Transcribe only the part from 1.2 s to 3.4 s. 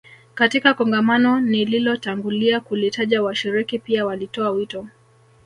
nililotangulia kulitaja